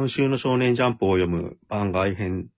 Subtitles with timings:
[0.00, 2.48] 今週の少年ジャンプを読む番外編、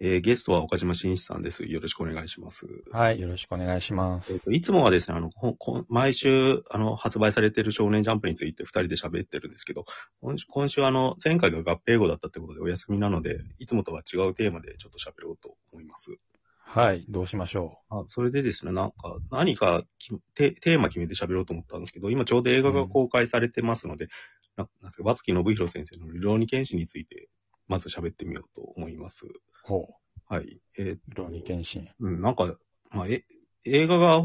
[0.00, 1.62] えーゲストは岡島真一さんです。
[1.62, 2.66] よろしくお願いします。
[2.90, 4.32] はい、よろしくお願いします。
[4.32, 9.84] えっといつもはですね、あの、ここ毎週、あの、発売されている少年ジャンプについて二人で喋ってるんですけど、
[10.20, 16.18] 今週、今週あの、前回が合併号だったってことでお休みなので、いつもとは違うテーマでちょっと喋ろうと思います。
[16.64, 24.08] はい、どうしましょあ、それでですね、なんか、何かきテテーマ決めて喋ろうと思ったんですけど、今ちょうど映画が公開されてますので、
[24.56, 27.28] ななんですか、和月信弘先生のルローニケンシンについて、
[27.68, 29.26] まず喋ってみようと思います。
[29.26, 29.30] う。
[29.64, 29.88] ほ
[30.28, 30.60] はい。
[30.78, 31.88] えーう、ロニケンシン。
[32.00, 32.56] うん、なんか、
[32.90, 33.24] まあ、え、
[33.64, 34.22] 映画が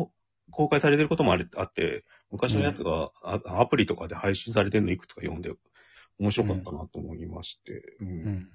[0.52, 5.52] 公開されてることもあれあって、昔のやつが、あアプリとかで配信されてるのいくつか読んで、
[6.20, 8.50] 面白かったなと思いまして、うんうん。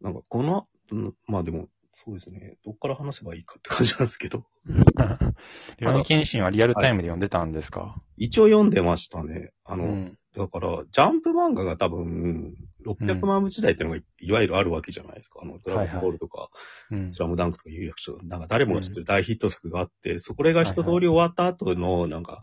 [0.00, 1.68] なんか、この、うんまあでも、
[2.04, 4.44] そうですね、どっから話せばいいかって感じなんですけど、
[5.80, 9.52] ロニケンシンはリアルタイムで読んでたんですか、一応読んでましたね。
[9.64, 10.18] あの、うん。
[10.36, 15.40] だから、ジャンプ漫画が多分、600万部時代っていうのがいいわゆるあるわけじゃないですか。
[15.42, 16.50] あの、ドラゴンボールとか、
[16.90, 17.20] うんス。
[17.20, 22.42] ラムダンクとか有役所、なんか誰もが知ってる大ヒット作があって、そこれが一通り終わった後の、なんか、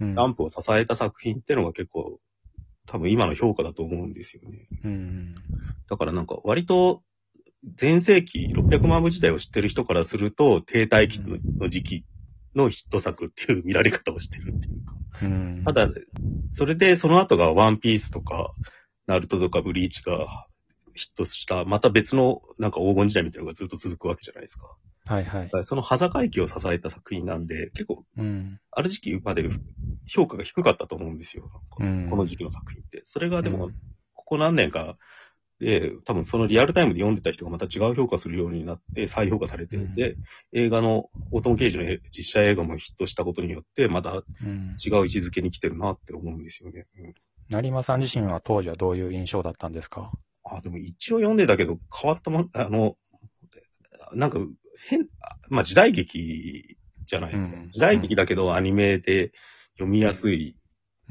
[0.00, 2.18] うんジャンプを支えた作品っていうのが結構、
[2.86, 4.66] 多分今の評価だと思うんですよね。
[4.82, 5.34] うん。
[5.88, 7.02] だからなんか割と、
[7.80, 12.04] 前世紀600万部時代を知ってる人からすると、停滞期のの時期
[12.54, 14.94] のヒット作っていう見られ方をしてるっていうか。
[15.22, 15.62] うん。
[15.64, 15.88] ただ、
[16.50, 18.52] それでその後がワンピースとか、
[19.06, 20.46] ナルトとかブリーチが
[20.94, 24.66] ヒットした、また別のなんか黄金時代みたいなのがずっと続くわけじゃないですか。
[25.04, 28.60] はいはいその端境期を支えた作品なんで、結構、うん。
[28.70, 29.48] ある時期まで
[30.06, 31.50] 評価が低かったと思うんですよ。
[31.78, 33.02] うんこの時期の作品って。
[33.04, 33.74] それがでも、うん
[34.14, 34.96] ここ何年か
[35.62, 40.16] で、多分そのリアルタイムで読んでた人がまた違う評価するようになって、再評価されて、うんで、
[40.52, 44.76] 映画の、オートム刑事の実写映画もヒットしたことによって、またうん。
[44.84, 46.86] 違う位置づけに来てるなって思うんですよね。
[46.98, 47.14] うん
[47.48, 50.10] 成馬さん自身は当時はどういう印象だったんですか？
[50.44, 52.96] あ、でも一応読んでたけど、変わったもん、あの、
[54.14, 54.38] なんか、
[54.88, 55.06] 変、
[55.50, 59.32] まあ時代劇じゃない、うん時代劇だけどアニメで
[59.74, 60.56] 読みやすい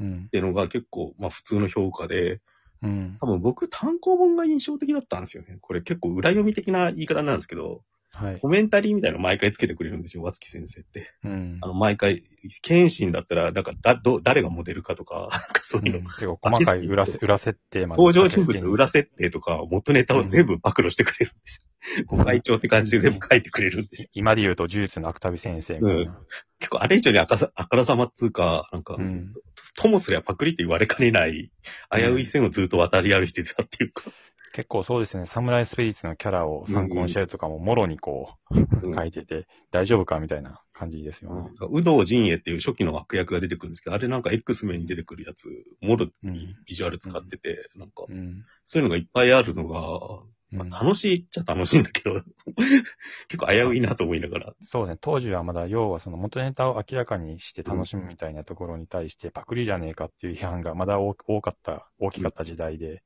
[0.00, 0.30] うんっ。
[0.30, 2.40] ていうのが結構、まあ普通の評価で、
[2.82, 3.16] うん。
[3.20, 5.58] 多分僕単行本が印象的だったんですよね。
[5.60, 7.82] これ結構裏読み的な言い方なんですけど、
[8.14, 8.48] はいコ。
[8.48, 11.12] メンタリーみたいなの毎回つけてくれるんですよ、和月先生って。
[11.24, 11.68] うんあ。
[11.68, 12.22] の、毎回、
[12.60, 18.02] 謙信だったら、なんか、だ、ど、誰がモデルかとか、 なんかそういうの、結構細かい裏せ裏設定まで。
[18.02, 21.66] 登場人物の裏設定とか、元ネタを全部暴露してくれるんです
[21.98, 22.04] よ。
[22.06, 24.08] ご会長って感じで全部書いてくれるんですよ。
[24.12, 26.18] 今で言うと呪術の芥部先生みたいな。
[26.58, 29.32] 結構あれ以上にあかさ、あからさまっつうか、なんか、うん
[29.74, 31.50] ともすりゃパクリって言われかねない、
[31.94, 34.04] 危うい線をずっと渡り歩いてたっていうか、
[34.52, 41.50] 結構そうですね、サムライスピリッツのキャラを参考にしたりとかも、もろにこう、うん書いてて、大丈夫かみたいな感じですよね。
[41.72, 45.48] 有働陣営っていう初期の悪役が出てくるんですけど、あれなんか X 面に出てくるやつ、
[45.80, 46.32] もろうん。
[46.66, 48.44] ビジュアル使ってて、なんか、うん。
[48.66, 50.20] そういうのがいっぱいあるのが、
[50.52, 52.22] まあ、楽しいっちゃ楽しいんだけど、
[53.28, 54.54] 結構危ういなと思いながら。
[54.60, 63.02] そうね、当時はまだ要はその元ネタを明らかにして楽しむみたいなところに対してパクリじゃねえかっていう批判がまだ多多かった、大きかった時代で、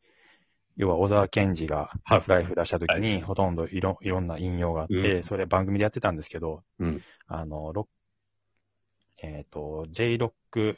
[0.77, 5.23] 要は小沢健二がハーフライフ出した時にほとんどいろいろんな引用があって、うん。
[5.23, 7.03] それ番組でやってたんですけど、うん。
[7.27, 7.87] あの、ロッ
[9.23, 10.77] えっ、と、J ロック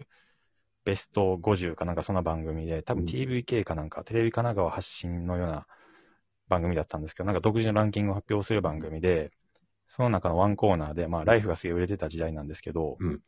[0.84, 3.08] ベスト50かなんかそんな番組で、多分うん。
[3.08, 5.66] TVK かなんか、テレビ神奈川発信のような
[6.48, 9.30] 番組だったんですけど、なんか独自のランキングを発表する番組で、
[9.88, 13.20] その中のワンコーナーで、まあ、ライフがすげえ売れてた時代なんですけど、うん。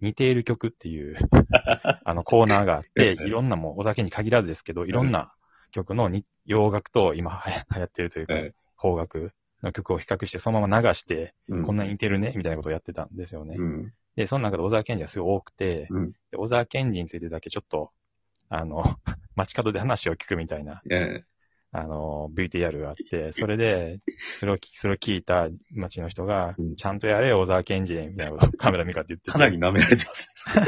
[0.00, 1.16] 似ている曲っていう、
[2.04, 5.34] あのコーナーがあって、いろんなもうお酒に限らずですけど、いろんな
[5.70, 9.32] 曲のに洋楽と今流行ってるというか、はい邦楽
[9.62, 11.64] の曲を比較して、そのまま流して、うん。
[11.64, 13.56] こんなに似てるね、みたいなことをやってたんですよね。
[13.58, 13.92] うん。
[14.14, 15.88] で、その中で小沢健二がすごい多くて、
[16.36, 17.92] 小沢健二についてだけちょっと、
[18.50, 18.84] あの、
[19.36, 21.24] 街角で話を聞くみたいな、え
[21.76, 23.98] あの、VTR があって、 それで、
[24.38, 29.32] それを聞それを聞いた街の人が、うんちゃんとやれよ、小沢健二、みたいなことを カメラ見かって言ってて。
[29.32, 30.66] かなり舐められてますね。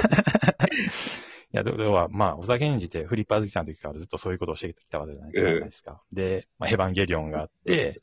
[1.55, 6.03] いや、で要は、まあ、小沢健二ってフリッパー好きな時からずっとそういうことをしてきたわけじゃないですか。
[6.13, 8.01] で、まあ、エヴァンゲリオンがあって。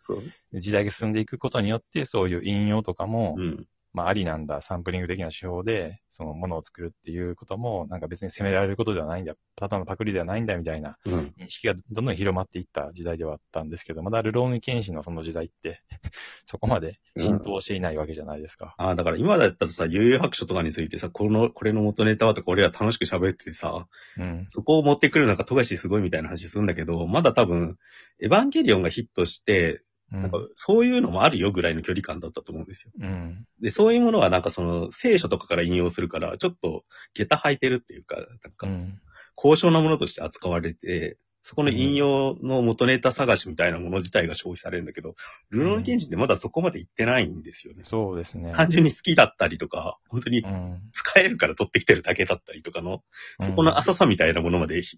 [0.53, 3.67] 時代が進んでいくことによって、そういう引用とかも、うん。
[3.93, 11.33] まあ、ありなんだ、サンプリング的な手法で、そのものを作るっていうことも、なんか別に責められることではないんだ、ただのパクリではないんだ、みたいなうん。
[11.37, 15.81] 認識がどんどん広まっていった時代ではあったんですけど、まだルローニケンシンのその時代って、
[16.45, 18.73] そこまで浸透していないわけじゃないですか。
[18.79, 23.87] ああ、だから今だったらさ、悠々白書とかについてさ、この、これの元ネタはとか俺ら楽しく喋っててさ、
[24.17, 24.45] うん。
[24.47, 27.77] そこを持ってくるなんか富樫すごいみたいな話するんだけど、まだ多分、
[28.19, 29.81] エヴァンゲリオンがヒットして、うん
[30.13, 32.91] なんかそういうのもあるよぐらいの距離感だったと思うんですよ。
[32.99, 33.43] うん。
[33.59, 36.83] で、そういうものはなんかその聖書とかから引用するから、ちょっと
[37.13, 38.99] 下駄履いてるっていうか、なんかうん。
[39.35, 45.15] 高尚なものとして扱われて、そこの引用の元ネタ探しみたいなもの自体が消費されるんだけど、
[45.49, 47.83] ルローニケンシンってまだそこまで行ってないんですよね。
[47.83, 48.53] そうですね。
[48.55, 50.79] 単純に好きだったりとか、本当にうん。
[50.93, 53.03] 使えるから取ってきてるだけだったりとかの、
[53.41, 54.95] そこの浅さみたいなものまでひ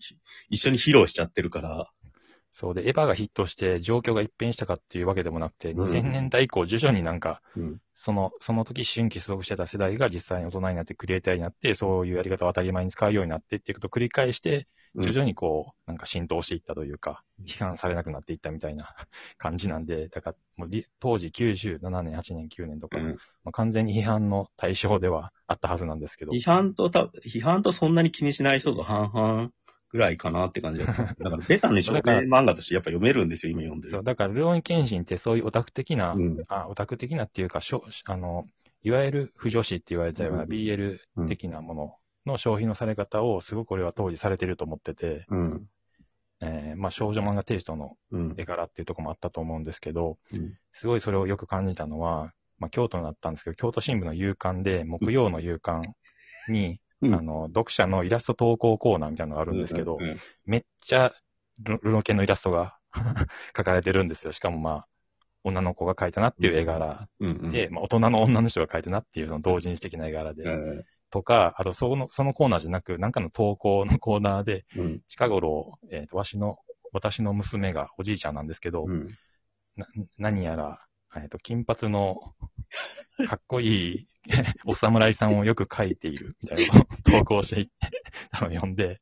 [0.50, 1.90] 一緒に披露しちゃってるから、
[2.58, 7.82] そうで、エヴァがヒットして状況が一変したかっていうわけでもなくて、うん2000年代以降徐々になんか、うん。
[7.94, 18.96] その、その時春季所属してた世代が実際に大人になってクリエイターになって、そういうやり方を当たり前に使うようになってっていうことを繰り返して、徐々にこう、なんか浸透していったというか、批判されなくなっていったみたいな
[19.38, 23.08] 感じなんで、だからもうリ当時97年、8年、9年とか、うん。
[23.44, 29.50] まあ、完全に批判の対象ではあったはずなんですけど、批判とた、批判とそんなに気にしない人と半々
[29.96, 31.04] ぐらいかなって感じだった。
[31.24, 34.06] だから、ベタに少年漫画としてやっぱ読めるんですよ、今読んでそう、る。
[34.06, 38.46] だから、ルローニケンシンってそういうオタク的な、うんあ、オタク的なっていうか、しょあの、
[38.84, 41.96] いわゆる不女子って言われたようなうん BL 的なもの
[42.26, 45.68] の消費のされ方をすごく俺は当時されてると思ってて、うん。
[46.42, 48.34] えーまあ少女漫画テイストのうん。
[48.38, 55.82] 絵柄っていうところもあったと思うんですけど、うんすごいそれをよく感じたのは、まあ京都だったんですけど、京都新聞の夕刊で、木曜の夕刊
[56.50, 61.14] に、うんあの、読者のイラスト投稿コーナーみたいなのがあるんですけど、うんめっちゃ
[61.60, 62.78] ルルノケンのイラストが
[63.56, 64.32] 描かれてるんですよ。
[64.32, 64.88] しかもまあ、
[65.44, 67.52] 女の子が描いたなっていう絵柄うんうん。
[67.52, 75.02] で、まあ、大人の女の人が描いたなっていうその同人誌的な絵柄で、うんとか、あとその、そのコーナーじゃなく、なんかの投稿のコーナーで、うん。
[75.08, 76.58] 近頃、えっ、と、わしの、
[76.92, 79.08] 私の娘がおじいちゃんなんですけど、うん。
[79.78, 79.88] な
[80.18, 82.36] 何やら、えっ、と、金髪の、
[83.30, 84.08] かっこいい
[84.66, 87.72] お侍さんをよく描いている、みたいなのを 投稿していって、
[88.32, 89.00] あの読んで、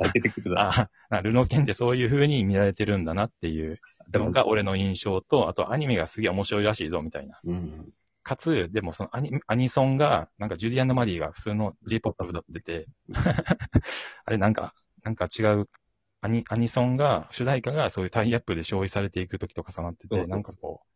[0.00, 0.90] あ、出てくるな。
[1.10, 3.80] あ、ルノケンってそういう風に見られてるんだなっていう
[4.12, 7.40] のが俺の印象と、あとアニメがすげえ面白いらしいぞ、みたいな。
[7.44, 7.88] うん。
[8.22, 12.86] かつ、でもそのアニアニソンが、なんかジュリアンド・マリーが普通の J-POP 歌ってて、
[14.24, 15.68] あれなんか、なんか違う、
[16.20, 20.91] アニ、アニソンが、主題歌がそういうタイアップで消費されていく時と重なってて、なんかこう、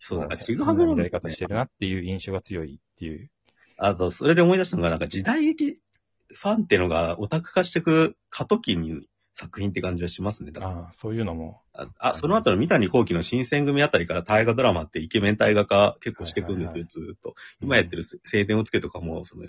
[0.00, 3.30] そう、なんかちちぐはぐなんだよねやり方してるなっていう印象が強いっていう。
[3.78, 5.74] あと、それで思い出したのが、なんか時代劇
[6.34, 10.52] ファンっていうのがオタク化していく過渡期に作品って感じはしますね。
[10.52, 17.34] だからああ、そういうのも、ああ、その後の三谷幸喜の新選組あたりから大河ドラマってイケメン大河化結構していくんですよ、はいはいはいずーっと。
[17.60, 19.46] 今やってる晴天をつけとかも、その、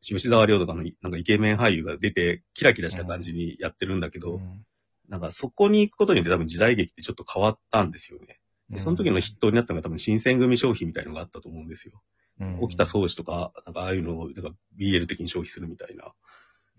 [0.00, 4.64] 吉沢亮とかのなんかイケメン俳優が出て、キラキラした感じにやってるんだけど、うん
[5.08, 8.40] なんかそこに行くことによって多分時代劇ってちょっと変わったんですよね。
[8.74, 12.02] でその時の筆頭になったのが多分新選組消費みたいのがあったと思うんですよ。
[12.40, 16.12] うん起きた宗師とか、なんかああいうのを、なんか BL 的に消費するみたいな。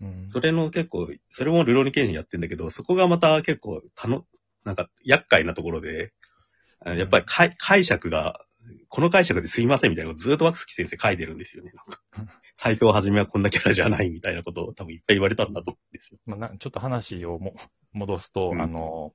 [0.02, 4.26] うんそれの結構、それもルローニケンシンやってんだけど、そこがまた結構、たの、
[4.64, 6.12] なんか、厄介なところで、
[6.84, 8.40] やっぱり解解釈が、
[8.88, 11.72] この解釈ですいませんみたいなことずっと若槻先生書いてるんですよね。
[11.72, 16.18] なんかうん斎藤はじめはこんなキャラじゃないみたいなことを多分いっぱい言われたんだと思うんですよ。
[16.26, 17.54] まあ、なちょっと話をも
[17.92, 19.12] 戻すと、うんあの、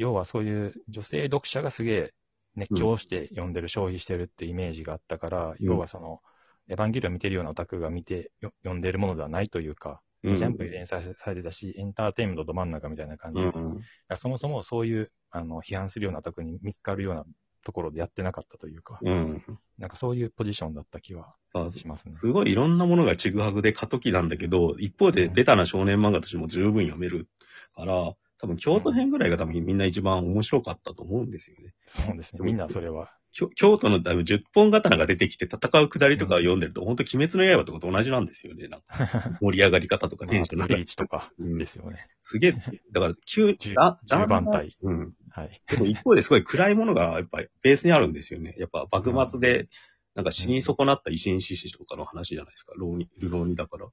[0.00, 2.14] 要はそういう女性読者がすげえ
[2.56, 6.20] 熱狂して読んでる、消費してるってイメージがあったから、要はその、
[6.68, 10.38] エヴァンゲリオン見てるようなオタクが見てよ読んでるものではないというか、うん。
[10.38, 13.42] ジャンプに連載されてたし、エンターテインメントど真ん中みたいな感じ。
[13.42, 13.82] で、うん。
[14.16, 17.24] そもそもそういう、あの、批判するようなオタクに見つかるような
[17.62, 19.44] ところでやってなかったというか、うん。
[19.78, 22.12] なんかそういうポジションだった気はあしますね。
[22.12, 27.28] すごいいろんなものがちぐはぐで過渡期なんだけど、一方でベタな少年漫画としても十分読める
[27.74, 31.74] から、多分京都編ぐらいが多分みんな一番面白かったと思うんですよね。
[31.86, 32.40] そうですね。
[32.42, 33.12] みんなそれは。
[33.32, 38.66] 京京都の多分10本刀が出てきて戦う下りとかを読んでると、本当鬼滅の刃とかと同じなんですよね。
[38.68, 41.18] なんか 盛り上がり方とかテンションまあブリーチとか。
[41.18, 42.08] かうんですよね。
[42.22, 42.52] すげえ、
[42.92, 44.76] だから急、十だ十番隊。
[44.82, 45.14] うん。
[45.30, 45.60] はい。
[45.68, 48.54] でも一方ですごい暗いものがやっぱりベースにあるんですよね。
[48.58, 49.68] やっぱ幕末で、
[50.14, 52.72] なんか死に損なった維新志士とかの話じゃないですか。
[52.76, 53.86] 浪人、浪人だから。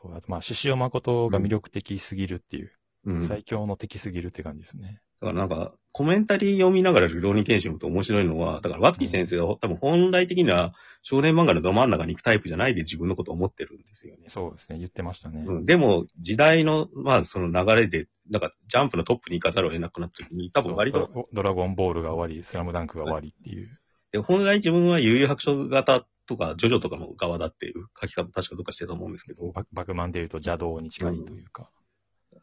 [0.00, 2.72] そう、あとまあ、獅子王誠が魅力的すぎるっていう、
[3.06, 3.20] うん。
[3.20, 5.00] だか最強の敵すぎるって感じですね。
[5.20, 14.26] らなんか、コメンタリー読みながら浪人研修と面白いのは、だから和月先生は多分本来的には少年漫画のど真ん中に行くタイプじゃないで自分のことを思ってるんですよね。
[14.28, 14.78] そうですね。
[14.78, 15.42] 言ってましたね。
[15.46, 23.80] うん、でも、時代の、まあ、その流れで、なんか、ジャンプのトップに行かざるを得なくなった時に、多分割と、ドラゴンボールが終わり、スラムダンクが終わりっていう。
[24.12, 31.70] で本来自分は悠々白書型とか、ジョジョとかの側だっていう書き方、確かどっかしてたと思うんですけど、ババクマンで言うと邪道に近いというか。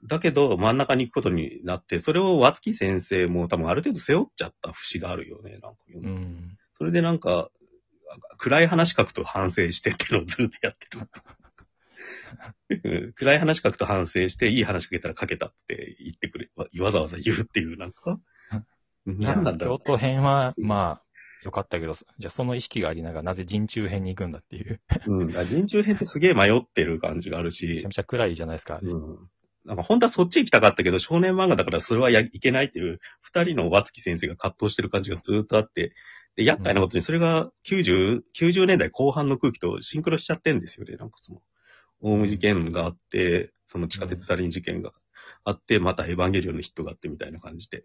[0.08, 5.78] だけど、真ん中に行くことになって、それを和月先生も多分ある程度背負っちゃった節があるよね、なんか。
[5.94, 6.58] うん。
[6.78, 7.50] それでなんか、
[8.38, 11.10] 暗い話書くと反省してっていうのをずっとやってる。
[12.84, 18.20] う ん暗い話書くと反省して、いい話書けたら書けたって言ってくれ、わわざわざ言うっていう、なんか。
[19.06, 21.04] 何なんだろ京都編は、まあ、
[21.44, 24.82] よかったけど、じゃあその意識がありながら、なぜ陣中編に行くんだっていう。
[25.08, 25.14] う。
[25.14, 25.30] うん。
[25.30, 28.80] 人中編ってすげえ迷ってる感じがあるめしちゃ、めちゃ暗いじゃないですか。
[28.82, 29.30] うん。
[29.66, 35.94] なんか本当はそっち行きたかったけど、少年漫画だからそれはいやいけないっていう、二人の和月先生が葛藤してる感じがずっとあって、
[36.36, 40.96] で、厄介なことにそれが90、90年代後半の空気とシンクロしちゃってんですよね。
[40.98, 41.42] なんかその、
[42.02, 44.92] オウム事件があって、その地下鉄サリン事件が
[45.46, 47.84] あって、またエヴァンゲリオンのヒットがあってみたいな感じで。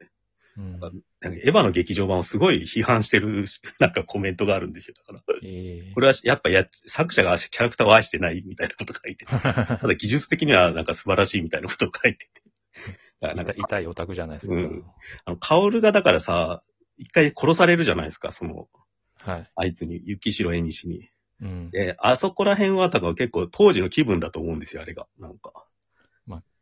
[0.59, 0.73] うん。
[0.73, 0.91] なんか
[1.23, 3.47] エヴァの劇場版をすごい批判してる、
[3.79, 4.95] なんかコメントがあるんですよ。
[4.99, 12.43] だから、ええこれはやっぱや、作者がキャラクターを愛してないみたいなこと書いてて、 ただ技術的にはなんか素晴らしいみたいなことを書いてて。
[13.21, 14.55] だからなんか痛い痛いオタクじゃないですか。
[14.55, 14.85] うん
[15.25, 16.63] あの、カオルがだからさ、
[16.97, 18.69] 一回殺されるじゃないですか、その、
[19.19, 19.51] はい。
[19.55, 21.09] あいつに、雪城絵西に。
[21.41, 21.71] うん。
[21.71, 25.07] で、あそこら辺は、だから結構当時の気分だと思うんですよ、あれが。
[25.19, 25.65] なんか。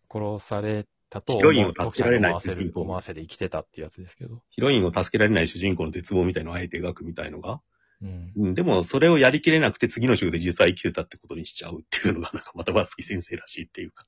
[0.09, 4.43] 殺されたとヒロインを助けられない思わせる、思わせで生きてたっていうやつですけど。
[4.51, 7.61] ヒロインを助けられない主人公の絶望みたいのをあえて描くみたいのが。
[8.03, 8.33] うん。
[8.37, 14.07] うん、でも、それをやりきれなくて次の週で実は生きてたってことにしちゃうっていうのが、なんかまたバスキ先生らしいっていうか、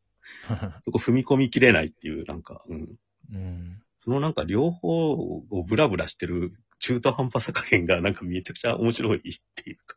[0.83, 2.97] そこ踏み込みきれないっていう、なんか、うん。
[3.33, 3.83] うん。
[4.01, 9.21] そのなんか両方をブラブラしてる中途半端さ加減がなんかめちゃくちゃ面白いっ
[9.57, 9.97] ていうか、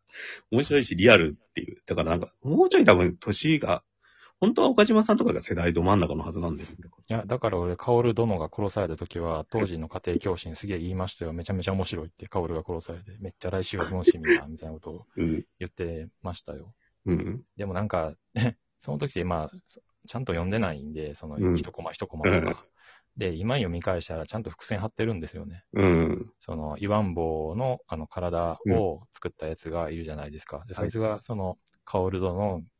[0.52, 1.82] 面白いしリアルっていう。
[1.86, 3.84] だからなんか、もうちょい多分年が、
[4.42, 6.76] 本当は岡島さんとかが世代ど真ん中のはずなんだよね。
[7.08, 11.32] いや、だから俺、カオル殿が殺された時は、当時の家庭教師にすげえ言いましたよ。
[11.32, 15.46] めちゃめちゃ面白いって、カオルが殺されて、めっちゃ来週は楽しみだ、みたいなことをうん。
[15.60, 16.74] 言ってましたよ。
[17.06, 17.44] うん。
[17.56, 18.16] でもなんか、
[18.82, 19.52] その時でまあ、
[20.08, 22.66] ちゃんと読んでないんで、そのうん一コマ一コマとか。
[23.18, 25.66] で、今読み返したらちゃんと伏線張ってるんですよね。
[25.74, 26.32] うん。
[26.40, 30.64] その、イワンボのあの体を作ったやつがいるじゃないですか。
[30.68, 32.71] で、そいつがその、カオルドの死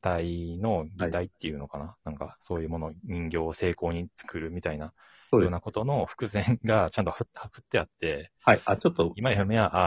[0.00, 4.92] 体の擬態っていうのかな、なんか、そういうもの、人形を成功に作るみたいな
[5.30, 5.44] そうです。
[5.44, 8.60] ようなことの伏線がちゃんと振振ってあって、はい。
[8.66, 9.82] あ、ちょっと、今読めは、あ